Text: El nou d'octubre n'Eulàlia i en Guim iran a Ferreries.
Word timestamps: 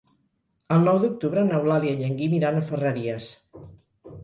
El 0.75 0.79
nou 0.87 0.97
d'octubre 1.03 1.43
n'Eulàlia 1.51 1.95
i 2.01 2.09
en 2.09 2.17
Guim 2.23 2.35
iran 2.41 2.59
a 2.59 2.65
Ferreries. 2.73 3.31